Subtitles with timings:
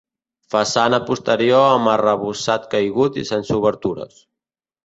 [0.53, 4.21] Façana posterior amb arrebossat caigut i sense obertures.